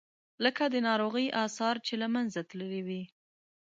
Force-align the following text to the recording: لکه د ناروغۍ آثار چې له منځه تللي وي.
لکه 0.43 0.63
د 0.73 0.75
ناروغۍ 0.87 1.27
آثار 1.45 1.75
چې 1.85 1.93
له 2.01 2.07
منځه 2.15 2.39
تللي 2.49 2.81
وي. 2.87 3.03